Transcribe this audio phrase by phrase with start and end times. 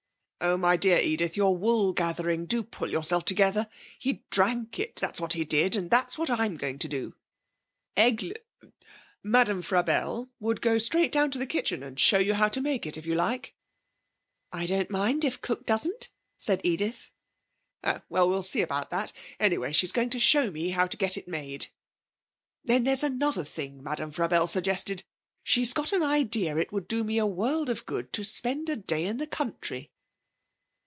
[0.43, 2.47] 'Oh, my dear Edith, you're wool gathering.
[2.47, 3.69] Do pull yourself together.
[3.99, 7.13] He drank it, that's what he did, and that's what I'm going to do.
[7.95, 8.39] Eg
[9.21, 12.87] Madame Frabelle would go straight down into the kitchen and show you how to make
[12.87, 13.53] it if you like.'
[14.51, 16.09] 'I don't mind, if cook doesn't,'
[16.39, 17.11] said Edith.
[17.83, 19.13] 'Oh, we'll see about that.
[19.39, 21.67] Anyway she's going to show me how to get it made.
[22.63, 25.03] 'Then there's another thing Madame Frabelle suggested.
[25.43, 28.75] She's got an idea it would do me a world of good to spend a
[28.75, 29.91] day in the country.'